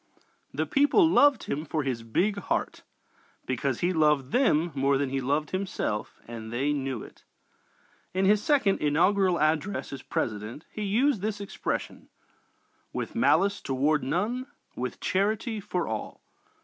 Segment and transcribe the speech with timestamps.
[0.51, 2.81] The people loved him for his big heart
[3.45, 7.23] because he loved them more than he loved himself and they knew it.
[8.11, 12.09] In his second inaugural address as President he used this expression:
[12.91, 16.23] "With malice toward none, with charity for all."